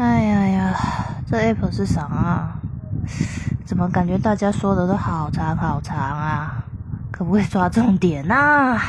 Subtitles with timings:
[0.00, 0.74] 哎呀呀，
[1.28, 2.54] 这 app 是啥啊？
[3.66, 6.64] 怎么感觉大家说的都好长好长啊？
[7.12, 8.80] 可不可以抓重点呐？